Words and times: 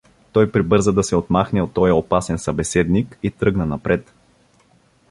Той 0.31 0.51
прибърза 0.51 0.91
да 0.93 1.03
се 1.03 1.15
отмахне 1.15 1.61
от 1.61 1.73
тоя 1.73 1.95
опасен 1.95 2.37
събеседник 2.39 3.17
и 3.23 3.31
тръгна 3.31 3.65
напред. 3.65 4.13